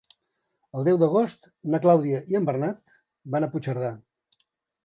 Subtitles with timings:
[0.79, 2.97] El deu d'agost na Clàudia i en Bernat
[3.37, 3.93] van a Puigcerdà.